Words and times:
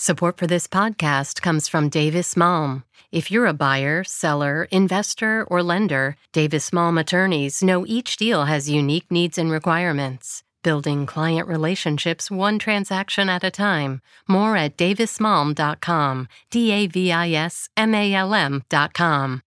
Support 0.00 0.36
for 0.38 0.46
this 0.46 0.68
podcast 0.68 1.42
comes 1.42 1.66
from 1.66 1.88
Davis 1.88 2.34
Malm. 2.36 2.84
If 3.10 3.32
you're 3.32 3.46
a 3.46 3.52
buyer, 3.52 4.04
seller, 4.04 4.68
investor, 4.70 5.42
or 5.50 5.60
lender, 5.60 6.14
Davis 6.32 6.70
Malm 6.70 7.00
attorneys 7.00 7.64
know 7.64 7.84
each 7.84 8.16
deal 8.16 8.44
has 8.44 8.70
unique 8.70 9.10
needs 9.10 9.38
and 9.38 9.50
requirements. 9.50 10.44
Building 10.62 11.04
client 11.04 11.48
relationships 11.48 12.30
one 12.30 12.60
transaction 12.60 13.28
at 13.28 13.42
a 13.42 13.50
time. 13.50 14.00
More 14.28 14.56
at 14.56 14.76
davismalm.com. 14.76 16.28
D 16.52 16.70
A 16.70 16.86
V 16.86 17.10
I 17.10 17.30
S 17.30 17.68
M 17.76 17.92
A 17.92 18.14
L 18.14 18.34
M.com. 18.34 19.42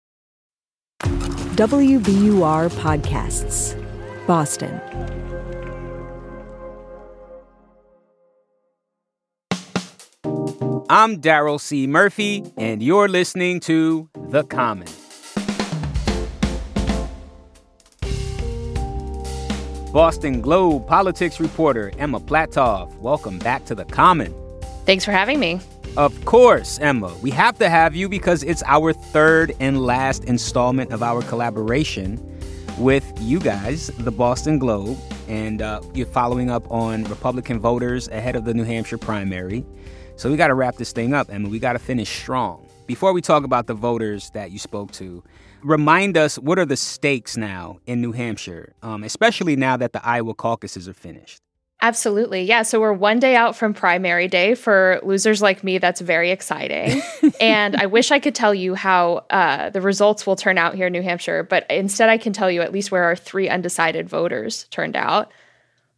WBUR 1.55 2.69
Podcasts, 2.71 3.77
Boston. 4.27 4.81
I'm 10.93 11.21
Daryl 11.21 11.61
C. 11.61 11.87
Murphy, 11.87 12.43
and 12.57 12.83
you're 12.83 13.07
listening 13.07 13.61
to 13.61 14.09
The 14.31 14.43
Common. 14.43 14.89
Boston 19.93 20.41
Globe 20.41 20.89
politics 20.89 21.39
reporter 21.39 21.93
Emma 21.97 22.19
Platoff, 22.19 22.93
welcome 22.99 23.39
back 23.39 23.65
to 23.67 23.77
The 23.77 23.85
Common. 23.85 24.35
Thanks 24.85 25.05
for 25.05 25.13
having 25.13 25.39
me. 25.39 25.61
Of 25.97 26.25
course, 26.25 26.81
Emma. 26.81 27.15
We 27.23 27.31
have 27.31 27.57
to 27.61 27.71
have 27.71 27.95
you 27.95 28.09
because 28.09 28.43
it's 28.43 28.65
our 28.67 28.93
third 28.93 29.55
and 29.61 29.81
last 29.81 30.25
installment 30.25 30.91
of 30.91 31.05
our 31.05 31.23
collaboration 31.23 32.19
with 32.79 33.09
you 33.21 33.39
guys, 33.39 33.93
the 33.99 34.11
Boston 34.11 34.59
Globe, 34.59 34.99
and 35.29 35.63
uh, 35.63 35.83
you're 35.95 36.07
following 36.07 36.51
up 36.51 36.69
on 36.69 37.05
Republican 37.05 37.61
voters 37.61 38.09
ahead 38.09 38.35
of 38.35 38.45
the 38.45 38.55
New 38.55 38.65
Hampshire 38.65 38.99
primary. 38.99 39.65
So 40.21 40.31
we 40.31 40.37
got 40.37 40.49
to 40.49 40.55
wrap 40.55 40.77
this 40.77 40.93
thing 40.93 41.15
up, 41.15 41.33
Emma. 41.33 41.49
We 41.49 41.59
got 41.59 41.73
to 41.73 41.79
finish 41.79 42.11
strong. 42.11 42.69
Before 42.87 43.15
we 43.15 43.23
talk 43.23 43.43
about 43.43 43.69
the 43.69 43.73
voters 43.73 44.29
that 44.35 44.51
you 44.51 44.59
spoke 44.59 44.93
to, 44.93 45.25
remind 45.63 46.19
us 46.19 46.39
what 46.39 46.59
are 46.59 46.67
the 46.67 46.77
stakes 46.77 47.39
now 47.39 47.79
in 47.87 48.03
New 48.03 48.13
Hampshire, 48.13 48.75
um, 48.83 49.03
especially 49.03 49.57
now 49.57 49.79
that 49.79 49.95
the 49.95 50.07
Iowa 50.07 50.35
caucuses 50.35 50.87
are 50.87 50.93
finished. 50.93 51.39
Absolutely. 51.81 52.43
Yeah. 52.43 52.65
So 52.65 52.81
we're 52.81 52.93
one 52.93 53.19
day 53.19 53.35
out 53.35 53.57
from 53.57 53.73
primary 53.73 54.29
day. 54.29 54.55
For 54.55 55.01
losers 55.03 55.41
like 55.41 55.65
me, 55.65 55.79
that's 55.79 56.03
very 56.03 56.31
exciting. 56.31 57.01
and 57.41 57.75
I 57.77 57.87
wish 57.87 58.11
I 58.11 58.19
could 58.19 58.35
tell 58.35 58.55
you 58.55 58.75
how 58.75 59.25
uh, 59.31 59.71
the 59.71 59.81
results 59.81 60.27
will 60.27 60.37
turn 60.37 60.59
out 60.59 60.75
here 60.75 60.89
in 60.89 60.93
New 60.93 61.01
Hampshire, 61.01 61.45
but 61.45 61.65
instead 61.71 62.11
I 62.11 62.19
can 62.19 62.35
tell 62.35 62.51
you 62.51 62.61
at 62.61 62.73
least 62.73 62.91
where 62.91 63.05
our 63.05 63.17
three 63.17 63.49
undecided 63.49 64.07
voters 64.07 64.65
turned 64.65 64.97
out. 64.97 65.33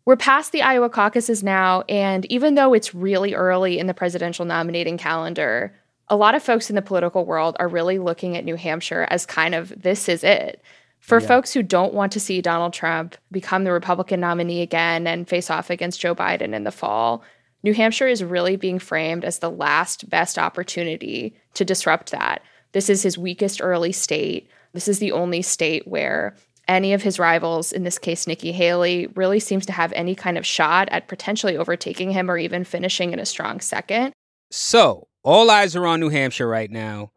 We're 0.05 0.17
past 0.17 0.50
the 0.50 0.62
Iowa 0.62 0.91
caucuses 0.91 1.42
now, 1.45 1.83
and 1.89 2.25
even 2.27 2.56
though 2.56 2.75
it's 2.75 2.95
really 2.95 3.34
early 3.34 3.78
in 3.78 3.86
the 3.86 3.95
presidential 3.95 4.45
nominating 4.45 4.98
calendar, 4.98 5.75
a 6.08 6.17
lot 6.17 6.34
of 6.34 6.42
folks 6.42 6.69
in 6.69 6.77
the 6.77 6.83
political 6.83 7.25
world 7.25 7.56
are 7.61 7.69
really 7.69 7.98
looking 7.98 8.36
at 8.36 8.45
New 8.45 8.56
Hampshire 8.56 9.06
as 9.11 9.25
kind 9.25 9.55
of 9.55 9.73
this 9.80 10.08
is 10.08 10.25
it. 10.25 10.61
For 10.98 11.20
yeah. 11.20 11.27
folks 11.27 11.53
who 11.53 11.62
don't 11.62 11.95
want 11.95 12.12
to 12.12 12.20
see 12.20 12.41
Donald 12.41 12.73
Trump 12.73 13.17
become 13.30 13.64
the 13.64 13.73
Republican 13.73 14.20
nominee 14.20 14.62
again 14.62 15.06
and 15.06 15.28
face 15.28 15.50
off 15.50 15.70
against 15.70 16.00
Joe 16.00 16.14
Biden 16.14 16.53
in 16.53 16.64
the 16.64 16.70
fall, 16.70 17.23
New 17.62 17.75
Hampshire 17.75 18.08
is 18.08 18.25
really 18.25 18.56
being 18.56 18.78
framed 18.78 19.25
as 19.25 19.39
the 19.39 19.50
last 19.50 20.11
best 20.11 20.39
opportunity 20.39 21.34
to 21.55 21.64
disrupt 21.64 22.11
that. 22.11 22.42
This 22.73 22.91
is 22.91 23.03
his 23.03 23.19
weakest 23.19 23.61
early 23.62 23.92
state. 23.92 24.48
This 24.73 24.89
is 24.89 24.98
the 24.98 25.12
only 25.12 25.42
state 25.42 25.86
where 25.86 26.34
any 26.73 26.92
of 26.92 27.03
his 27.03 27.19
rivals, 27.19 27.73
in 27.73 27.84
this 27.84 27.98
case 27.98 28.27
Nikki 28.27 28.53
Haley, 28.53 29.06
really 29.15 29.41
seems 29.41 29.67
to 29.67 29.73
have 29.73 29.92
any 29.92 30.15
kind 30.15 30.39
of 30.39 30.47
shot 30.47 30.89
at 30.91 31.09
potentially 31.09 31.56
overtaking 31.56 32.11
him 32.11 32.31
or 32.31 32.39
even 32.39 32.64
finishing 32.64 33.12
in 33.12 33.19
a 33.19 33.27
strong 33.27 33.61
second. 33.61 34.12
So, 34.51 35.09
all 35.23 35.51
eyes 35.51 35.77
are 35.77 35.87
on 35.87 36.01
New 36.01 36.09
Hampshire 36.09 36.48
right 36.48 36.70
now. 36.70 37.12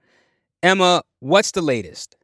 Emma, 0.61 1.01
what's 1.19 1.51
the 1.51 1.61
latest? 1.61 2.15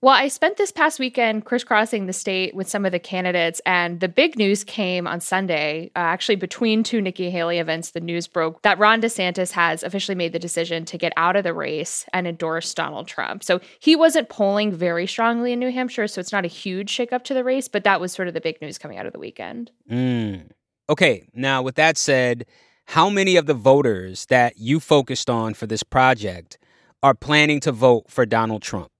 Well, 0.00 0.14
I 0.14 0.28
spent 0.28 0.58
this 0.58 0.70
past 0.70 1.00
weekend 1.00 1.44
crisscrossing 1.44 2.06
the 2.06 2.12
state 2.12 2.54
with 2.54 2.68
some 2.68 2.86
of 2.86 2.92
the 2.92 3.00
candidates, 3.00 3.60
and 3.66 3.98
the 3.98 4.08
big 4.08 4.38
news 4.38 4.62
came 4.62 5.08
on 5.08 5.20
Sunday. 5.20 5.90
Uh, 5.96 5.98
actually, 5.98 6.36
between 6.36 6.84
two 6.84 7.00
Nikki 7.00 7.30
Haley 7.30 7.58
events, 7.58 7.90
the 7.90 8.00
news 8.00 8.28
broke 8.28 8.62
that 8.62 8.78
Ron 8.78 9.00
DeSantis 9.00 9.50
has 9.50 9.82
officially 9.82 10.14
made 10.14 10.32
the 10.32 10.38
decision 10.38 10.84
to 10.84 10.98
get 10.98 11.12
out 11.16 11.34
of 11.34 11.42
the 11.42 11.52
race 11.52 12.06
and 12.12 12.28
endorse 12.28 12.72
Donald 12.74 13.08
Trump. 13.08 13.42
So 13.42 13.60
he 13.80 13.96
wasn't 13.96 14.28
polling 14.28 14.70
very 14.70 15.08
strongly 15.08 15.52
in 15.52 15.58
New 15.58 15.72
Hampshire, 15.72 16.06
so 16.06 16.20
it's 16.20 16.30
not 16.30 16.44
a 16.44 16.48
huge 16.48 16.92
shakeup 16.96 17.24
to 17.24 17.34
the 17.34 17.42
race, 17.42 17.66
but 17.66 17.82
that 17.82 18.00
was 18.00 18.12
sort 18.12 18.28
of 18.28 18.34
the 18.34 18.40
big 18.40 18.62
news 18.62 18.78
coming 18.78 18.98
out 18.98 19.06
of 19.06 19.12
the 19.12 19.18
weekend. 19.18 19.72
Mm. 19.90 20.50
Okay, 20.88 21.28
now 21.34 21.60
with 21.60 21.74
that 21.74 21.98
said, 21.98 22.46
how 22.86 23.10
many 23.10 23.34
of 23.34 23.46
the 23.46 23.54
voters 23.54 24.26
that 24.26 24.58
you 24.58 24.78
focused 24.78 25.28
on 25.28 25.54
for 25.54 25.66
this 25.66 25.82
project 25.82 26.56
are 27.02 27.14
planning 27.14 27.58
to 27.60 27.72
vote 27.72 28.04
for 28.08 28.24
Donald 28.24 28.62
Trump? 28.62 28.92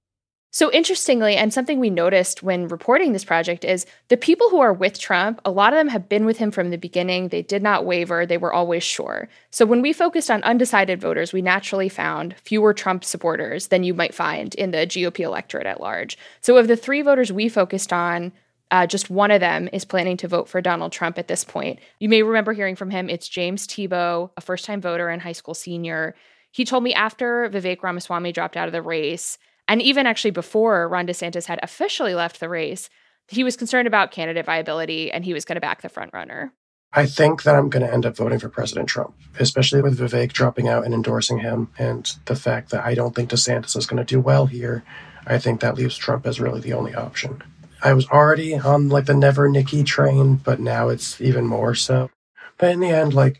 So, 0.51 0.71
interestingly, 0.71 1.35
and 1.35 1.53
something 1.53 1.79
we 1.79 1.91
noticed 1.91 2.41
when 2.41 2.67
reporting 2.67 3.13
this 3.13 3.23
project 3.23 3.63
is 3.63 3.85
the 4.07 4.17
people 4.17 4.49
who 4.49 4.59
are 4.59 4.73
with 4.73 4.97
Trump, 4.97 5.39
a 5.45 5.51
lot 5.51 5.73
of 5.73 5.77
them 5.77 5.89
have 5.89 6.09
been 6.09 6.25
with 6.25 6.39
him 6.39 6.49
from 6.49 6.71
the 6.71 6.77
beginning. 6.77 7.27
They 7.27 7.43
did 7.43 7.61
not 7.61 7.85
waver, 7.85 8.25
they 8.25 8.37
were 8.39 8.51
always 8.51 8.81
sure. 8.83 9.29
So, 9.51 9.63
when 9.67 9.83
we 9.83 9.93
focused 9.93 10.31
on 10.31 10.41
undecided 10.41 10.99
voters, 10.99 11.33
we 11.33 11.43
naturally 11.43 11.87
found 11.87 12.35
fewer 12.43 12.73
Trump 12.73 13.05
supporters 13.05 13.67
than 13.67 13.83
you 13.83 13.93
might 13.93 14.15
find 14.15 14.55
in 14.55 14.71
the 14.71 14.87
GOP 14.87 15.19
electorate 15.19 15.67
at 15.67 15.81
large. 15.81 16.17
So, 16.41 16.57
of 16.57 16.67
the 16.67 16.75
three 16.75 17.03
voters 17.03 17.31
we 17.31 17.47
focused 17.47 17.93
on, 17.93 18.31
uh, 18.71 18.87
just 18.87 19.11
one 19.11 19.29
of 19.29 19.41
them 19.41 19.69
is 19.71 19.85
planning 19.85 20.17
to 20.17 20.27
vote 20.27 20.49
for 20.49 20.61
Donald 20.61 20.91
Trump 20.91 21.19
at 21.19 21.27
this 21.27 21.43
point. 21.43 21.79
You 21.99 22.09
may 22.09 22.23
remember 22.23 22.53
hearing 22.53 22.75
from 22.75 22.89
him. 22.89 23.07
It's 23.07 23.29
James 23.29 23.67
Tebow, 23.67 24.31
a 24.35 24.41
first 24.41 24.65
time 24.65 24.81
voter 24.81 25.09
and 25.09 25.21
high 25.21 25.33
school 25.33 25.53
senior. 25.53 26.15
He 26.51 26.65
told 26.65 26.83
me 26.83 26.95
after 26.95 27.47
Vivek 27.49 27.83
Ramaswamy 27.83 28.31
dropped 28.31 28.57
out 28.57 28.67
of 28.67 28.71
the 28.71 28.81
race 28.81 29.37
and 29.69 29.81
even 29.81 30.07
actually 30.07 30.31
before 30.31 30.89
Ron 30.89 31.07
DeSantis 31.07 31.45
had 31.45 31.59
officially 31.63 32.15
left 32.15 32.39
the 32.39 32.49
race, 32.49 32.89
he 33.27 33.43
was 33.43 33.55
concerned 33.55 33.87
about 33.87 34.11
candidate 34.11 34.45
viability 34.45 35.11
and 35.11 35.23
he 35.23 35.33
was 35.33 35.45
going 35.45 35.55
to 35.55 35.61
back 35.61 35.81
the 35.83 35.89
front 35.89 36.11
runner. 36.11 36.51
I 36.91 37.05
think 37.05 37.43
that 37.43 37.55
I'm 37.55 37.69
going 37.69 37.85
to 37.85 37.93
end 37.93 38.07
up 38.07 38.17
voting 38.17 38.39
for 38.39 38.49
President 38.49 38.89
Trump, 38.89 39.13
especially 39.39 39.83
with 39.83 39.99
Vivek 39.99 40.33
dropping 40.33 40.67
out 40.67 40.85
and 40.85 40.93
endorsing 40.93 41.37
him, 41.37 41.69
and 41.77 42.11
the 42.25 42.35
fact 42.35 42.71
that 42.71 42.83
I 42.83 42.95
don't 42.95 43.15
think 43.15 43.29
DeSantis 43.29 43.77
is 43.77 43.85
going 43.85 44.03
to 44.03 44.03
do 44.03 44.19
well 44.19 44.47
here. 44.47 44.83
I 45.27 45.37
think 45.37 45.59
that 45.61 45.75
leaves 45.75 45.95
Trump 45.95 46.25
as 46.25 46.39
really 46.39 46.61
the 46.61 46.73
only 46.73 46.95
option. 46.95 47.43
I 47.83 47.93
was 47.93 48.07
already 48.07 48.55
on 48.55 48.89
like 48.89 49.05
the 49.05 49.13
never 49.13 49.47
Nikki 49.47 49.83
train, 49.83 50.37
but 50.37 50.59
now 50.59 50.89
it's 50.89 51.21
even 51.21 51.45
more 51.45 51.75
so. 51.75 52.09
But 52.57 52.71
in 52.71 52.79
the 52.79 52.89
end, 52.89 53.13
like 53.13 53.39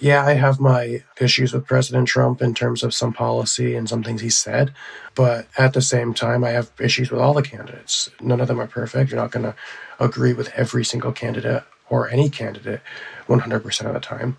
yeah, 0.00 0.24
I 0.24 0.32
have 0.32 0.58
my 0.58 1.04
issues 1.20 1.52
with 1.52 1.66
President 1.66 2.08
Trump 2.08 2.40
in 2.40 2.54
terms 2.54 2.82
of 2.82 2.94
some 2.94 3.12
policy 3.12 3.76
and 3.76 3.88
some 3.88 4.02
things 4.02 4.22
he 4.22 4.30
said. 4.30 4.72
But 5.14 5.46
at 5.58 5.74
the 5.74 5.82
same 5.82 6.14
time, 6.14 6.42
I 6.42 6.50
have 6.50 6.70
issues 6.80 7.10
with 7.10 7.20
all 7.20 7.34
the 7.34 7.42
candidates. 7.42 8.10
None 8.20 8.40
of 8.40 8.48
them 8.48 8.60
are 8.60 8.66
perfect. 8.66 9.10
You're 9.10 9.20
not 9.20 9.30
going 9.30 9.44
to 9.44 9.54
agree 9.98 10.32
with 10.32 10.50
every 10.54 10.84
single 10.84 11.12
candidate 11.12 11.62
or 11.90 12.08
any 12.08 12.30
candidate 12.30 12.80
100% 13.28 13.86
of 13.86 13.94
the 13.94 14.00
time. 14.00 14.38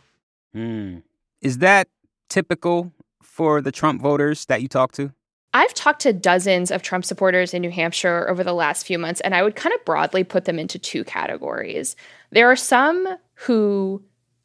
Mm. 0.56 1.04
Is 1.42 1.60
that 1.60 1.88
typical 2.30 2.92
for 3.22 3.62
the 3.62 3.72
Trump 3.72 4.02
voters 4.02 4.46
that 4.46 4.62
you 4.62 4.68
talk 4.68 4.92
to? 4.94 5.14
I've 5.54 5.74
talked 5.74 6.02
to 6.02 6.14
dozens 6.14 6.72
of 6.72 6.82
Trump 6.82 7.04
supporters 7.04 7.54
in 7.54 7.62
New 7.62 7.72
Hampshire 7.72 8.28
over 8.30 8.44
the 8.44 8.54
last 8.54 8.86
few 8.86 8.98
months, 8.98 9.20
and 9.22 9.36
I 9.36 9.44
would 9.44 9.56
kind 9.56 9.76
of 9.76 9.84
broadly 9.84 10.24
put 10.24 10.46
them 10.46 10.58
into 10.58 10.80
two 10.80 11.04
categories. 11.04 11.96
There 12.32 12.50
are 12.50 12.56
some 12.56 13.18
who 13.34 14.02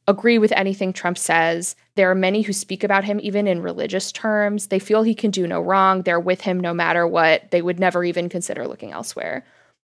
agree 0.09 0.39
with 0.39 0.53
anything 0.53 0.93
Trump 0.93 1.19
says. 1.19 1.75
There 1.97 2.11
are 2.11 2.15
many 2.15 2.43
who 2.43 2.53
speak 2.53 2.85
about 2.85 3.05
him 3.05 3.19
even 3.23 3.47
in 3.47 3.63
religious 3.63 4.13
terms. 4.13 4.69
They 4.69 4.79
feel 4.79 5.03
he 5.03 5.15
can 5.15 5.31
do 5.31 5.47
no 5.47 5.61
wrong. 5.61 6.03
They're 6.03 6.21
with 6.21 6.43
him 6.43 6.61
no 6.61 6.73
matter 6.73 7.07
what. 7.07 7.51
They 7.51 7.63
would 7.63 7.81
never 7.81 8.05
even 8.05 8.29
consider 8.29 8.69
looking 8.69 8.93
elsewhere. 8.93 9.45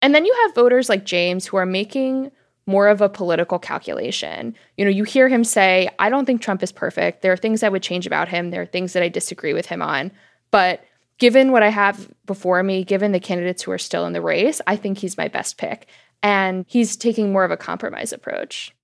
And 0.02 0.14
then 0.14 0.24
you 0.24 0.34
have 0.42 0.54
voters 0.54 0.88
like 0.88 1.04
James 1.04 1.46
who 1.46 1.56
are 1.56 1.66
making 1.66 2.30
more 2.66 2.88
of 2.88 3.00
a 3.00 3.08
political 3.08 3.58
calculation. 3.58 4.54
You 4.76 4.84
know, 4.84 4.90
you 4.90 5.04
hear 5.04 5.28
him 5.28 5.44
say, 5.44 5.88
I 5.98 6.08
don't 6.08 6.24
think 6.24 6.40
Trump 6.40 6.62
is 6.62 6.72
perfect. 6.72 7.22
There 7.22 7.32
are 7.32 7.36
things 7.36 7.62
I 7.62 7.68
would 7.68 7.82
change 7.82 8.06
about 8.06 8.28
him. 8.28 8.50
There 8.50 8.62
are 8.62 8.66
things 8.66 8.92
that 8.92 9.02
I 9.02 9.08
disagree 9.08 9.52
with 9.52 9.66
him 9.66 9.82
on. 9.82 10.12
But 10.50 10.84
given 11.18 11.52
what 11.52 11.62
I 11.62 11.68
have 11.68 12.08
before 12.26 12.62
me, 12.62 12.84
given 12.84 13.12
the 13.12 13.20
candidates 13.20 13.62
who 13.62 13.70
are 13.70 13.78
still 13.78 14.06
in 14.06 14.12
the 14.12 14.22
race, 14.22 14.60
I 14.66 14.76
think 14.76 14.98
he's 14.98 15.18
my 15.18 15.28
best 15.28 15.58
pick. 15.58 15.88
And 16.22 16.64
he's 16.68 16.96
taking 16.96 17.32
more 17.32 17.44
of 17.44 17.50
a 17.50 17.56
compromise 17.56 18.12
approach. 18.12 18.74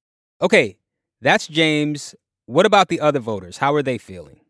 Okay, 0.43 0.77
that's 1.20 1.46
James. 1.46 2.14
What 2.46 2.67
about 2.67 2.88
the 2.88 3.00
other 3.00 3.20
voters? 3.20 3.58
How 3.58 3.75
are 3.75 3.82
they 3.82 3.99
feeling? 3.99 4.40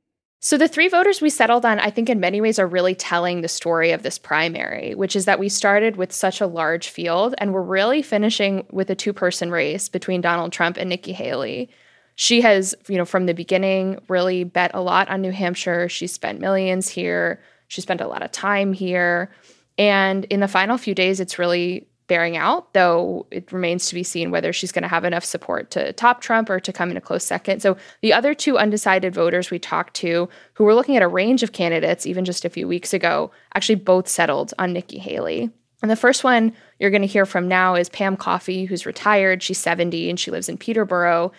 So, 0.43 0.57
the 0.57 0.69
three 0.69 0.89
voters 0.89 1.21
we 1.21 1.29
settled 1.29 1.67
on, 1.67 1.79
I 1.79 1.91
think, 1.91 2.09
in 2.09 2.19
many 2.19 2.41
ways 2.41 2.59
are 2.59 2.67
really 2.67 2.95
telling 2.95 3.43
the 3.43 3.49
story 3.49 3.91
of 3.91 4.03
this 4.03 4.19
primary, 4.19 4.95
which 4.95 5.15
is 5.15 5.27
that 5.27 5.39
we 5.39 5.51
started 5.51 5.97
with 5.97 6.13
such 6.13 6.41
a 6.41 6.47
large 6.47 6.89
field 6.89 7.35
and 7.37 7.53
we're 7.53 7.61
really 7.61 8.01
finishing 8.01 8.67
with 8.71 8.89
a 8.89 8.95
two 8.95 9.13
person 9.13 9.51
race 9.51 9.91
between 9.91 10.23
Donald 10.23 10.53
Trump 10.53 10.79
and 10.79 10.89
Nikki 10.89 11.13
Haley. 11.13 11.69
She 12.15 12.41
has, 12.41 12.75
you 12.89 12.97
know, 12.97 13.05
from 13.05 13.27
the 13.27 13.35
beginning 13.35 13.99
really 14.09 14.45
bet 14.45 14.71
a 14.73 14.81
lot 14.81 15.11
on 15.11 15.21
New 15.21 15.31
Hampshire. 15.31 15.91
She 15.91 16.07
spent 16.07 16.41
millions 16.41 16.89
here, 16.89 17.43
she 17.69 17.83
spent 17.83 18.01
a 18.01 18.09
lot 18.09 18.23
of 18.23 18.33
time 18.33 18.73
here. 18.73 19.31
And 19.77 20.25
in 20.27 20.41
the 20.41 20.49
final 20.49 20.79
few 20.79 20.95
days, 20.95 21.21
it's 21.21 21.39
really 21.39 21.87
bearing 22.11 22.37
out, 22.37 22.75
though 22.75 23.25
it 23.31 23.53
remains 23.53 23.87
to 23.87 23.95
be 23.95 24.03
seen 24.03 24.33
whether 24.33 24.53
she's 24.53 24.73
going 24.73 24.83
to 24.83 24.89
have 24.89 25.05
enough 25.05 25.25
support 25.25 25.71
to 25.71 25.93
top 25.93 26.21
Trump 26.21 26.51
or 26.51 26.59
to 26.59 26.73
come 26.73 26.91
in 26.91 26.97
a 26.97 27.01
close 27.01 27.23
second. 27.23 27.63
So 27.63 27.77
the 28.03 28.13
other 28.13 28.35
two 28.35 28.59
undecided 28.59 29.15
voters 29.15 29.53
we 29.53 29.61
talked 29.61 29.95
to, 29.95 30.29
who 30.55 30.65
were 30.65 30.75
looking 30.75 30.97
at 30.97 31.05
a 31.05 31.09
range 31.09 31.45
of 31.45 31.53
candidates 31.53 32.07
even 32.07 32.25
just 32.25 32.45
a 32.45 32.51
few 32.51 32.67
weeks 32.67 32.93
ago, 32.93 33.31
actually 33.55 33.77
both 33.77 34.09
settled 34.09 34.53
on 34.59 34.73
Nikki 34.73 34.99
Haley. 34.99 35.51
And 35.83 35.91
the 35.91 35.95
first 35.95 36.25
one 36.25 36.53
you're 36.81 36.91
going 36.91 37.01
to 37.03 37.07
hear 37.07 37.27
from 37.27 37.47
now 37.47 37.77
is 37.77 37.89
Pam 37.89 38.17
Coffey, 38.17 38.65
who's 38.65 38.87
retired. 38.87 39.41
She's 39.41 39.59
70 39.59 40.11
and 40.11 40.19
she 40.19 40.33
lives 40.33 40.49
in 40.49 40.59
Peterborough. 40.59 41.31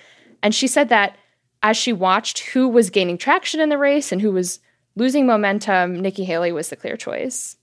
And 0.41 0.55
she 0.55 0.67
said 0.67 0.87
that 0.87 1.17
as 1.61 1.75
she 1.75 1.91
watched 1.91 2.39
who 2.39 2.69
was 2.69 2.89
gaining 2.89 3.17
traction 3.17 3.59
in 3.59 3.67
the 3.67 3.77
race 3.77 4.13
and 4.13 4.21
who 4.21 4.31
was 4.31 4.61
losing 4.95 5.27
momentum, 5.27 5.99
Nikki 5.99 6.23
Haley 6.23 6.53
was 6.53 6.69
the 6.69 6.77
clear 6.77 6.95
choice. 6.95 7.57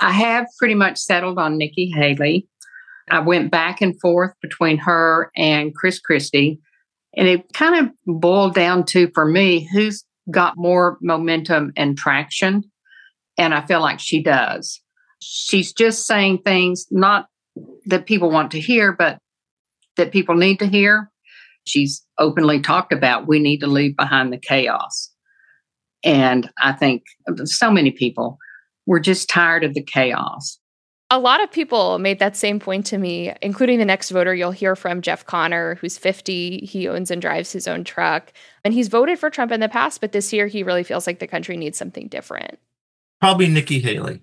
I 0.00 0.12
have 0.12 0.46
pretty 0.58 0.74
much 0.74 0.98
settled 0.98 1.38
on 1.38 1.58
Nikki 1.58 1.92
Haley. 1.94 2.48
I 3.10 3.20
went 3.20 3.50
back 3.50 3.80
and 3.80 3.98
forth 4.00 4.32
between 4.40 4.78
her 4.78 5.30
and 5.36 5.74
Chris 5.74 6.00
Christie. 6.00 6.60
And 7.16 7.28
it 7.28 7.52
kind 7.52 7.84
of 7.84 7.92
boiled 8.06 8.54
down 8.54 8.84
to, 8.86 9.10
for 9.14 9.26
me, 9.26 9.68
who's 9.72 10.04
got 10.30 10.56
more 10.56 10.96
momentum 11.02 11.72
and 11.76 11.98
traction. 11.98 12.64
And 13.36 13.52
I 13.52 13.66
feel 13.66 13.80
like 13.80 14.00
she 14.00 14.22
does. 14.22 14.80
She's 15.20 15.72
just 15.72 16.06
saying 16.06 16.38
things 16.44 16.86
not 16.90 17.26
that 17.86 18.06
people 18.06 18.30
want 18.30 18.52
to 18.52 18.60
hear, 18.60 18.92
but 18.92 19.18
that 19.96 20.12
people 20.12 20.36
need 20.36 20.60
to 20.60 20.66
hear. 20.66 21.10
She's 21.64 22.04
openly 22.18 22.60
talked 22.60 22.92
about 22.92 23.26
we 23.26 23.38
need 23.38 23.58
to 23.58 23.66
leave 23.66 23.96
behind 23.96 24.32
the 24.32 24.38
chaos. 24.38 25.10
And 26.04 26.48
I 26.58 26.72
think 26.72 27.02
so 27.44 27.70
many 27.70 27.90
people 27.90 28.38
were 28.90 28.98
just 28.98 29.28
tired 29.28 29.62
of 29.62 29.72
the 29.72 29.82
chaos. 29.82 30.58
A 31.10 31.18
lot 31.20 31.40
of 31.40 31.52
people 31.52 32.00
made 32.00 32.18
that 32.18 32.36
same 32.36 32.58
point 32.58 32.84
to 32.86 32.98
me, 32.98 33.32
including 33.40 33.78
the 33.78 33.84
next 33.84 34.10
voter 34.10 34.34
you'll 34.34 34.50
hear 34.50 34.74
from, 34.74 35.00
Jeff 35.00 35.24
Connor, 35.24 35.76
who's 35.76 35.96
50. 35.96 36.66
He 36.66 36.88
owns 36.88 37.08
and 37.08 37.22
drives 37.22 37.52
his 37.52 37.68
own 37.68 37.84
truck. 37.84 38.32
And 38.64 38.74
he's 38.74 38.88
voted 38.88 39.20
for 39.20 39.30
Trump 39.30 39.52
in 39.52 39.60
the 39.60 39.68
past, 39.68 40.00
but 40.00 40.10
this 40.10 40.32
year 40.32 40.48
he 40.48 40.64
really 40.64 40.82
feels 40.82 41.06
like 41.06 41.20
the 41.20 41.28
country 41.28 41.56
needs 41.56 41.78
something 41.78 42.08
different. 42.08 42.58
Probably 43.20 43.46
Nikki 43.46 43.78
Haley 43.78 44.22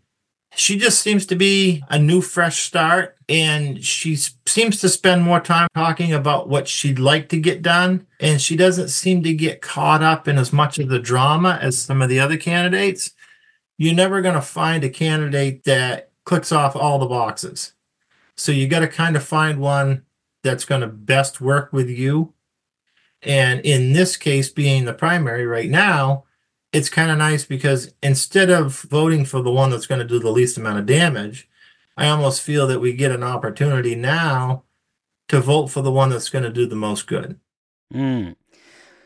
she 0.55 0.77
just 0.77 1.01
seems 1.01 1.25
to 1.27 1.35
be 1.35 1.83
a 1.89 1.99
new 1.99 2.21
fresh 2.21 2.63
start 2.63 3.15
and 3.29 3.83
she 3.83 4.15
seems 4.47 4.79
to 4.79 4.89
spend 4.89 5.21
more 5.21 5.39
time 5.39 5.67
talking 5.75 6.13
about 6.13 6.49
what 6.49 6.67
she'd 6.67 6.99
like 6.99 7.29
to 7.29 7.37
get 7.37 7.61
done 7.61 8.07
and 8.19 8.41
she 8.41 8.55
doesn't 8.55 8.87
seem 8.87 9.21
to 9.23 9.33
get 9.33 9.61
caught 9.61 10.01
up 10.01 10.27
in 10.27 10.37
as 10.37 10.53
much 10.53 10.79
of 10.79 10.89
the 10.89 10.99
drama 10.99 11.59
as 11.61 11.77
some 11.77 12.01
of 12.01 12.09
the 12.09 12.19
other 12.19 12.37
candidates 12.37 13.11
you're 13.77 13.94
never 13.94 14.21
going 14.21 14.35
to 14.35 14.41
find 14.41 14.83
a 14.83 14.89
candidate 14.89 15.63
that 15.63 16.12
clicks 16.25 16.51
off 16.51 16.75
all 16.75 17.00
the 17.00 17.06
boxes 17.06 17.74
so 18.35 18.51
you 18.51 18.68
got 18.68 18.79
to 18.79 18.88
kind 18.88 19.15
of 19.15 19.24
find 19.24 19.59
one 19.59 20.03
that's 20.44 20.65
going 20.65 20.81
to 20.81 20.88
best 20.88 21.41
work 21.41 21.71
with 21.71 21.89
you 21.89 22.33
and 23.21 23.62
in 23.62 23.94
this 23.94 24.15
case 24.18 24.50
being 24.50 24.85
the 24.85 24.94
primary 24.94 25.45
right 25.45 25.69
now 25.69 26.24
it's 26.74 26.89
kind 26.89 27.12
of 27.12 27.18
nice 27.18 27.45
because 27.45 27.94
instead 28.03 28.50
of 28.50 28.81
voting 28.81 29.25
for 29.25 29.41
the 29.41 29.51
one 29.51 29.69
that's 29.69 29.88
going 29.88 30.00
to 30.00 30.07
do 30.07 30.19
the 30.19 30.31
least 30.31 30.57
amount 30.57 30.80
of 30.80 30.85
damage, 30.85 31.50
I 31.95 32.07
almost 32.07 32.41
feel 32.41 32.68
that 32.68 32.80
we 32.80 32.94
get 32.94 33.12
an 33.12 33.23
opportunity 33.23 33.95
now 33.95 34.63
to 35.30 35.39
vote 35.39 35.68
for 35.68 35.81
the 35.81 35.91
one 35.91 36.09
that's 36.09 36.30
going 36.30 36.44
to 36.44 36.51
do 36.51 36.65
the 36.65 36.75
most 36.75 37.07
good. 37.07 37.39
Mm. 37.94 38.35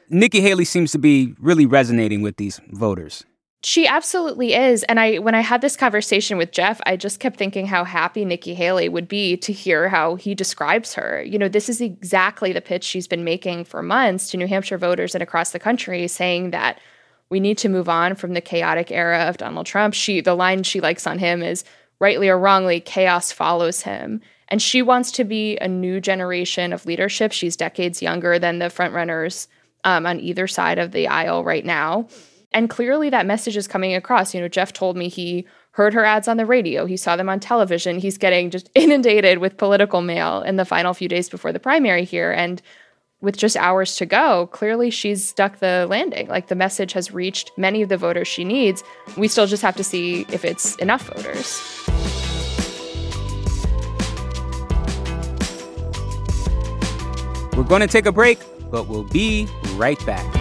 Nikki 0.09 0.41
Haley 0.41 0.65
seems 0.65 0.91
to 0.91 0.97
be 0.97 1.35
really 1.39 1.65
resonating 1.65 2.21
with 2.21 2.38
these 2.38 2.59
voters. 2.71 3.24
She 3.63 3.85
absolutely 3.85 4.55
is. 4.55 4.81
And 4.83 4.99
I 4.99 5.19
when 5.19 5.35
I 5.35 5.41
had 5.41 5.61
this 5.61 5.77
conversation 5.77 6.37
with 6.37 6.51
Jeff, 6.51 6.81
I 6.85 6.97
just 6.97 7.19
kept 7.19 7.37
thinking 7.37 7.67
how 7.67 7.83
happy 7.83 8.25
Nikki 8.25 8.55
Haley 8.55 8.89
would 8.89 9.07
be 9.07 9.37
to 9.37 9.53
hear 9.53 9.87
how 9.87 10.15
he 10.15 10.33
describes 10.33 10.95
her. 10.95 11.21
You 11.21 11.37
know, 11.37 11.47
this 11.47 11.69
is 11.69 11.79
exactly 11.79 12.53
the 12.53 12.61
pitch 12.61 12.83
she's 12.83 13.07
been 13.07 13.23
making 13.23 13.65
for 13.65 13.83
months 13.83 14.31
to 14.31 14.37
New 14.37 14.47
Hampshire 14.47 14.79
voters 14.79 15.13
and 15.13 15.21
across 15.21 15.51
the 15.51 15.59
country 15.59 16.07
saying 16.07 16.51
that 16.51 16.79
we 17.29 17.39
need 17.39 17.59
to 17.59 17.69
move 17.69 17.87
on 17.87 18.15
from 18.15 18.33
the 18.33 18.41
chaotic 18.41 18.91
era 18.91 19.29
of 19.29 19.37
Donald 19.37 19.67
Trump. 19.67 19.93
She 19.93 20.21
the 20.21 20.33
line 20.33 20.63
she 20.63 20.81
likes 20.81 21.05
on 21.05 21.19
him 21.19 21.43
is 21.43 21.63
rightly 21.99 22.29
or 22.29 22.39
wrongly 22.39 22.79
chaos 22.79 23.31
follows 23.31 23.83
him. 23.83 24.21
And 24.47 24.59
she 24.59 24.81
wants 24.81 25.11
to 25.11 25.23
be 25.23 25.57
a 25.57 25.67
new 25.67 26.01
generation 26.01 26.73
of 26.73 26.87
leadership. 26.87 27.31
She's 27.31 27.55
decades 27.55 28.01
younger 28.01 28.39
than 28.39 28.57
the 28.57 28.65
frontrunners 28.65 29.47
um, 29.83 30.07
on 30.07 30.19
either 30.19 30.47
side 30.47 30.79
of 30.79 30.91
the 30.91 31.07
aisle 31.07 31.43
right 31.43 31.63
now. 31.63 32.07
And 32.53 32.69
clearly 32.69 33.09
that 33.09 33.25
message 33.25 33.56
is 33.56 33.68
coming 33.68 33.95
across. 33.95 34.33
You 34.33 34.42
know, 34.42 34.48
Jeff 34.48 34.74
told 34.74 34.98
me 34.98 35.07
he 35.07 35.48
heard 35.71 35.94
her 35.94 36.03
ads 36.03 36.27
on 36.27 36.38
the 36.38 36.45
radio, 36.45 36.86
he 36.86 36.98
saw 36.98 37.15
them 37.15 37.30
on 37.30 37.39
television. 37.39 37.98
He's 37.98 38.18
getting 38.18 38.50
just 38.50 38.69
inundated 38.75 39.38
with 39.38 39.57
political 39.57 40.01
mail 40.01 40.42
in 40.42 40.57
the 40.57 40.65
final 40.65 40.94
few 40.94 41.07
days 41.07 41.30
before 41.30 41.53
the 41.53 41.59
primary 41.59 42.03
here. 42.03 42.31
And 42.31 42.62
with 43.21 43.38
just 43.38 43.56
hours 43.56 43.95
to 43.98 44.06
go, 44.06 44.48
clearly 44.48 44.89
she's 44.89 45.25
stuck 45.25 45.59
the 45.59 45.86
landing. 45.89 46.27
Like 46.27 46.48
the 46.48 46.56
message 46.56 46.94
has 46.94 47.12
reached 47.12 47.51
many 47.56 47.83
of 47.83 47.89
the 47.89 47.98
voters 47.98 48.27
she 48.27 48.44
needs. 48.44 48.83
We 49.15 49.27
still 49.27 49.45
just 49.45 49.62
have 49.62 49.75
to 49.77 49.83
see 49.83 50.25
if 50.31 50.44
it's 50.44 50.75
enough 50.77 51.03
voters. 51.03 51.62
We're 57.56 57.63
going 57.63 57.81
to 57.81 57.88
take 57.88 58.07
a 58.07 58.12
break, 58.12 58.39
but 58.71 58.88
we'll 58.88 59.03
be 59.03 59.48
right 59.75 60.03
back. 60.06 60.40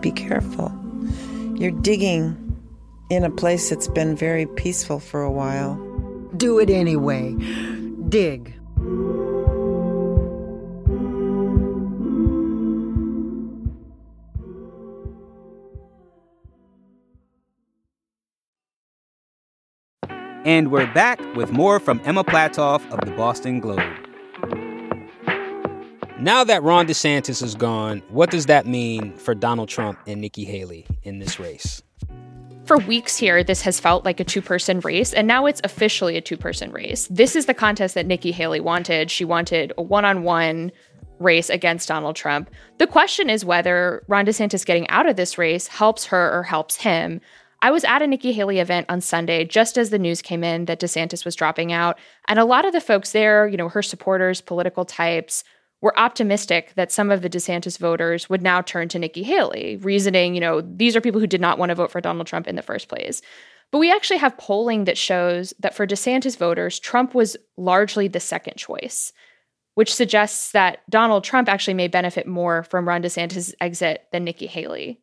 Be 0.00 0.12
careful. 0.12 0.72
You're 1.56 1.72
digging 1.72 2.36
in 3.10 3.24
a 3.24 3.30
place 3.30 3.68
that's 3.70 3.88
been 3.88 4.14
very 4.14 4.46
peaceful 4.46 5.00
for 5.00 5.22
a 5.22 5.30
while. 5.30 5.74
Do 6.36 6.58
it 6.60 6.70
anyway. 6.70 7.34
Dig. 8.08 8.54
And 20.44 20.70
we're 20.70 20.86
back 20.94 21.20
with 21.34 21.52
more 21.52 21.80
from 21.80 22.00
Emma 22.04 22.24
Platoff 22.24 22.88
of 22.90 23.00
the 23.00 23.14
Boston 23.16 23.60
Globe. 23.60 24.07
Now 26.20 26.42
that 26.42 26.64
Ron 26.64 26.88
DeSantis 26.88 27.44
is 27.44 27.54
gone, 27.54 28.02
what 28.08 28.30
does 28.30 28.46
that 28.46 28.66
mean 28.66 29.12
for 29.12 29.36
Donald 29.36 29.68
Trump 29.68 30.00
and 30.06 30.20
Nikki 30.20 30.44
Haley 30.44 30.84
in 31.04 31.20
this 31.20 31.38
race? 31.38 31.82
for 32.68 32.76
weeks 32.76 33.16
here, 33.16 33.42
this 33.42 33.62
has 33.62 33.80
felt 33.80 34.04
like 34.04 34.20
a 34.20 34.24
two 34.24 34.42
person 34.42 34.80
race, 34.80 35.14
and 35.14 35.26
now 35.26 35.46
it's 35.46 35.62
officially 35.64 36.18
a 36.18 36.20
two 36.20 36.36
person 36.36 36.70
race. 36.70 37.08
This 37.10 37.34
is 37.34 37.46
the 37.46 37.54
contest 37.54 37.94
that 37.94 38.04
Nikki 38.04 38.30
Haley 38.30 38.60
wanted. 38.60 39.10
She 39.10 39.24
wanted 39.24 39.72
a 39.78 39.82
one 39.82 40.04
on 40.04 40.22
one 40.22 40.70
race 41.18 41.48
against 41.48 41.88
Donald 41.88 42.14
Trump. 42.14 42.50
The 42.76 42.86
question 42.86 43.30
is 43.30 43.42
whether 43.42 44.04
Ron 44.06 44.26
DeSantis 44.26 44.66
getting 44.66 44.86
out 44.90 45.08
of 45.08 45.16
this 45.16 45.38
race 45.38 45.66
helps 45.66 46.04
her 46.06 46.38
or 46.38 46.42
helps 46.42 46.76
him. 46.76 47.22
I 47.62 47.70
was 47.70 47.84
at 47.84 48.02
a 48.02 48.06
Nikki 48.06 48.32
Haley 48.32 48.58
event 48.58 48.86
on 48.90 49.00
Sunday 49.00 49.44
just 49.44 49.78
as 49.78 49.88
the 49.88 49.98
news 49.98 50.20
came 50.20 50.44
in 50.44 50.66
that 50.66 50.78
DeSantis 50.78 51.24
was 51.24 51.34
dropping 51.34 51.72
out. 51.72 51.98
And 52.28 52.38
a 52.38 52.44
lot 52.44 52.66
of 52.66 52.72
the 52.72 52.82
folks 52.82 53.12
there, 53.12 53.48
you 53.48 53.56
know, 53.56 53.70
her 53.70 53.82
supporters, 53.82 54.42
political 54.42 54.84
types, 54.84 55.42
were 55.80 55.98
optimistic 55.98 56.72
that 56.74 56.90
some 56.90 57.10
of 57.10 57.22
the 57.22 57.30
DeSantis 57.30 57.78
voters 57.78 58.28
would 58.28 58.42
now 58.42 58.60
turn 58.60 58.88
to 58.88 58.98
Nikki 58.98 59.22
Haley, 59.22 59.76
reasoning, 59.76 60.34
you 60.34 60.40
know, 60.40 60.60
these 60.60 60.96
are 60.96 61.00
people 61.00 61.20
who 61.20 61.26
did 61.26 61.40
not 61.40 61.58
want 61.58 61.70
to 61.70 61.74
vote 61.74 61.90
for 61.90 62.00
Donald 62.00 62.26
Trump 62.26 62.48
in 62.48 62.56
the 62.56 62.62
first 62.62 62.88
place. 62.88 63.22
But 63.70 63.78
we 63.78 63.92
actually 63.92 64.16
have 64.18 64.38
polling 64.38 64.84
that 64.84 64.98
shows 64.98 65.52
that 65.60 65.74
for 65.74 65.86
DeSantis 65.86 66.36
voters, 66.36 66.80
Trump 66.80 67.14
was 67.14 67.36
largely 67.56 68.08
the 68.08 68.18
second 68.18 68.56
choice, 68.56 69.12
which 69.74 69.94
suggests 69.94 70.52
that 70.52 70.78
Donald 70.90 71.22
Trump 71.22 71.48
actually 71.48 71.74
may 71.74 71.86
benefit 71.86 72.26
more 72.26 72.62
from 72.64 72.88
Ron 72.88 73.02
DeSantis' 73.02 73.54
exit 73.60 74.06
than 74.10 74.24
Nikki 74.24 74.46
Haley. 74.46 75.00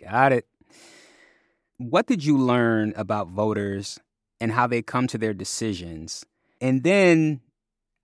Got 0.00 0.32
it. 0.32 0.46
What 1.78 2.06
did 2.06 2.24
you 2.24 2.38
learn 2.38 2.94
about 2.96 3.28
voters 3.28 3.98
and 4.40 4.52
how 4.52 4.66
they 4.66 4.80
come 4.82 5.08
to 5.08 5.18
their 5.18 5.34
decisions? 5.34 6.24
And 6.60 6.84
then 6.84 7.40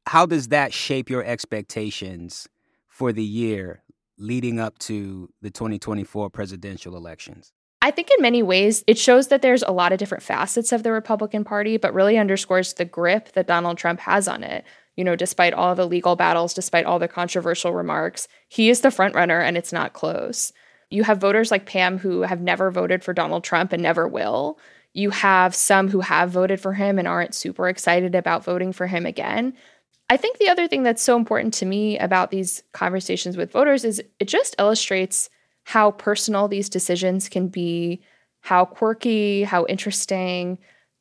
how 0.06 0.26
does 0.26 0.49
that 0.49 0.73
shape 0.73 1.09
your 1.09 1.25
expectations 1.25 2.49
for 2.88 3.12
the 3.12 3.25
year 3.25 3.82
leading 4.18 4.61
up 4.61 4.78
to 4.78 5.28
the 5.40 5.50
2024 5.50 6.30
presidential 6.30 6.97
elections? 6.97 7.52
I 7.85 7.90
think 7.90 8.11
in 8.16 8.23
many 8.23 8.42
ways 8.42 8.85
it 8.87 8.97
shows 8.97 9.28
that 9.28 9.42
there's 9.42 9.64
a 9.64 9.73
lot 9.73 9.92
of 9.92 9.99
different 9.99 10.23
facets 10.23 10.71
of 10.71 10.85
the 10.85 10.92
Republican 10.92 11.42
Party, 11.42 11.76
but 11.76 11.92
really 11.92 12.16
underscores 12.16 12.75
the 12.75 12.85
grip 12.85 13.32
that 13.32 13.49
Donald 13.49 13.76
Trump 13.76 14.00
has 14.00 14.28
on 14.28 14.44
it. 14.44 14.64
You 14.97 15.04
know, 15.04 15.16
despite 15.16 15.54
all 15.54 15.75
the 15.75 15.87
legal 15.87 16.14
battles, 16.14 16.54
despite 16.54 16.85
all 16.85 16.99
the 16.99 17.09
controversial 17.09 17.73
remarks, 17.73 18.28
he 18.49 18.71
is 18.71 18.82
the 18.82 18.90
front 18.90 19.14
runner 19.14 19.40
and 19.40 19.56
it's 19.56 19.73
not 19.73 19.94
close. 19.94 20.52
You 20.90 21.04
have 21.04 21.18
voters 21.18 21.50
like 21.50 21.66
Pam 21.66 21.99
who 21.99 22.21
have 22.21 22.40
never 22.40 22.71
voted 22.71 23.02
for 23.02 23.14
Donald 23.14 23.42
Trump 23.42 23.73
and 23.73 23.82
never 23.82 24.06
will. 24.06 24.59
You 24.92 25.11
have 25.11 25.54
some 25.54 25.88
who 25.88 26.00
have 26.00 26.30
voted 26.30 26.61
for 26.61 26.75
him 26.75 26.99
and 26.99 27.09
aren't 27.09 27.35
super 27.35 27.68
excited 27.68 28.14
about 28.14 28.44
voting 28.44 28.73
for 28.73 28.87
him 28.87 29.06
again. 29.06 29.54
I 30.12 30.19
think 30.19 30.37
the 30.37 30.50
other 30.50 30.69
thing 30.69 30.83
that's 30.83 31.00
so 31.00 31.16
important 31.16 31.54
to 31.54 31.64
me 31.64 31.99
about 31.99 32.31
these 32.31 32.62
conversations 32.73 33.38
with 33.38 33.50
voters 33.50 33.83
is 33.83 34.02
it 34.21 34.28
just 34.28 34.54
illustrates 34.59 35.31
how 35.64 35.92
personal 35.92 36.49
these 36.49 36.69
decisions 36.69 37.31
can 37.31 37.49
be, 37.49 38.02
how 38.40 38.66
quirky, 38.66 39.42
how 39.42 39.64
interesting. 39.71 40.59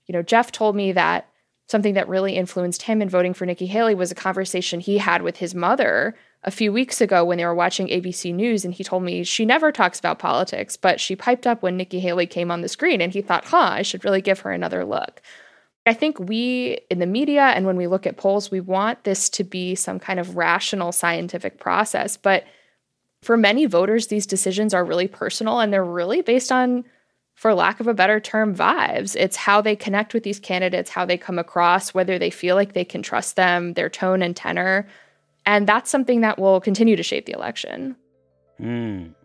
You 0.08 0.14
know, 0.14 0.22
Jeff 0.22 0.54
told 0.54 0.78
me 0.78 0.94
that 0.94 1.28
something 1.68 1.94
that 1.96 2.08
really 2.08 2.38
influenced 2.38 2.84
him 2.84 3.02
in 3.02 3.10
voting 3.10 3.34
for 3.34 3.46
Nikki 3.46 3.66
Haley 3.66 3.96
was 3.96 4.14
a 4.14 4.16
conversation 4.16 4.80
he 4.80 4.98
had 5.00 5.24
with 5.24 5.36
his 5.36 5.54
mother 5.54 6.16
a 6.46 6.50
few 6.50 6.72
weeks 6.72 7.02
ago 7.02 7.26
when 7.26 7.38
they 7.38 7.46
were 7.46 7.54
watching 7.54 7.90
ABC 7.90 8.34
News. 8.34 8.64
And 8.64 8.74
he 8.74 8.86
told 8.86 9.04
me 9.04 9.26
she 9.26 9.44
never 9.44 9.74
talks 9.74 10.00
about 10.00 10.20
politics, 10.20 10.78
but 10.78 11.02
she 11.02 11.18
piped 11.18 11.46
up 11.46 11.62
when 11.62 11.76
Nikki 11.76 12.00
Haley 12.00 12.28
came 12.28 12.50
on 12.50 12.62
the 12.62 12.70
screen. 12.70 13.02
And 13.02 13.12
he 13.12 13.22
thought, 13.22 13.44
huh, 13.44 13.72
I 13.74 13.82
should 13.82 14.06
really 14.06 14.22
give 14.22 14.40
her 14.40 14.52
another 14.52 14.86
look. 14.86 15.22
I 15.86 15.94
think 15.94 16.20
we 16.20 16.80
in 16.90 17.00
the 17.00 17.08
media 17.08 17.42
and 17.42 17.66
when 17.66 17.76
we 17.76 17.88
look 17.88 18.06
at 18.06 18.18
polls, 18.18 18.52
we 18.52 18.60
want 18.60 19.04
this 19.04 19.30
to 19.32 19.44
be 19.44 19.74
some 19.76 20.00
kind 20.00 20.20
of 20.20 20.36
rational 20.38 20.92
scientific 20.92 21.60
process. 21.60 22.18
But 22.18 22.46
for 23.24 23.36
many 23.36 23.66
voters, 23.66 24.08
these 24.08 24.28
decisions 24.28 24.74
are 24.74 24.86
really 24.86 25.08
personal 25.08 25.60
and 25.60 25.74
they're 25.74 25.84
really 25.84 26.22
based 26.22 26.52
on, 26.52 26.86
for 27.34 27.54
lack 27.54 27.80
of 27.80 27.88
a 27.88 27.94
better 27.94 28.20
term, 28.20 28.56
vibes. 28.56 29.16
It's 29.16 29.36
how 29.36 29.62
they 29.62 29.76
connect 29.76 30.14
with 30.14 30.24
these 30.24 30.40
candidates, 30.40 30.92
how 30.92 31.06
they 31.06 31.18
come 31.18 31.40
across, 31.40 31.94
whether 31.94 32.20
they 32.20 32.30
feel 32.30 32.56
like 32.56 32.74
they 32.74 32.86
can 32.86 33.02
trust 33.02 33.36
them, 33.36 33.74
their 33.74 33.90
tone 33.90 34.22
and 34.22 34.36
tenor. 34.36 34.88
And 35.48 35.66
that's 35.66 35.90
something 35.90 36.22
that 36.22 36.38
will 36.38 36.62
continue 36.62 36.96
to 36.96 37.04
shape 37.04 37.26
the 37.26 37.34
election. 37.34 37.96
Mm. 38.60 39.16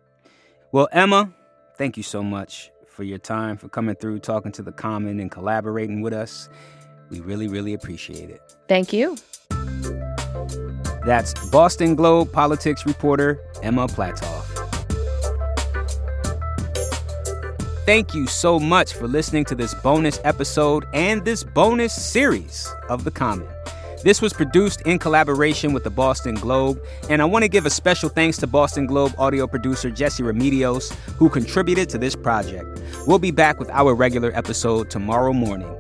Well, 0.73 0.89
Emma, 0.93 1.35
thank 1.77 1.99
you 1.99 2.03
so 2.03 2.23
much 2.23 2.71
for 2.97 3.05
your 3.05 3.19
time, 3.19 3.59
for 3.59 3.69
coming 3.69 3.95
through, 3.95 4.19
talking 4.21 4.51
to 4.53 4.63
the 4.63 4.73
Common, 4.73 5.21
and 5.21 5.31
collaborating 5.31 6.01
with 6.01 6.15
us. 6.15 6.49
We 7.11 7.21
really, 7.21 7.47
really 7.47 7.75
appreciate 7.75 8.31
it. 8.31 8.41
Thank 8.69 8.93
you. 8.93 9.17
That's 11.05 11.35
Boston 11.51 11.95
Globe 11.95 12.33
politics 12.33 12.87
reporter 12.87 13.39
Emma 13.63 13.87
Platoff. 13.87 14.45
Thank 17.85 18.15
you 18.15 18.27
so 18.27 18.59
much 18.59 18.95
for 18.95 19.07
listening 19.07 19.45
to 19.45 19.55
this 19.55 19.73
bonus 19.75 20.19
episode 20.25 20.87
and 20.93 21.25
this 21.25 21.45
bonus 21.45 21.95
series 21.95 22.69
of 22.89 23.05
The 23.05 23.13
Common. 23.13 23.47
This 24.07 24.23
was 24.23 24.33
produced 24.33 24.83
in 24.83 25.01
collaboration 25.01 25.73
with 25.73 25.83
the 25.83 25.91
Boston 25.91 26.37
Globe, 26.37 26.81
and 27.11 27.21
I 27.21 27.25
want 27.25 27.43
to 27.43 27.49
give 27.49 27.67
a 27.67 27.71
special 27.71 28.09
thanks 28.09 28.37
to 28.37 28.47
Boston 28.47 28.87
Globe 28.87 29.13
audio 29.19 29.49
producer 29.49 29.91
Jesse 29.91 30.23
Remedios, 30.23 30.95
who 31.17 31.29
contributed 31.29 31.89
to 31.89 31.99
this 31.99 32.15
project. 32.15 32.81
We'll 33.09 33.19
be 33.19 33.33
back 33.33 33.59
with 33.59 33.69
our 33.71 33.97
regular 33.97 34.31
episode 34.33 34.91
tomorrow 34.91 35.33
morning. 35.33 35.77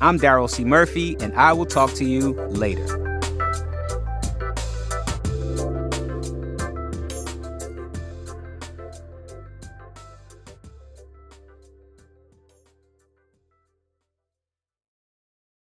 I'm 0.00 0.18
Daryl 0.18 0.48
C. 0.48 0.64
Murphy, 0.64 1.18
and 1.20 1.34
I 1.34 1.52
will 1.52 1.66
talk 1.66 1.92
to 1.96 2.06
you 2.06 2.32
later. 2.48 3.03